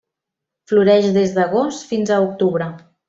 [0.71, 2.71] Floreix des d'agost fins a octubre.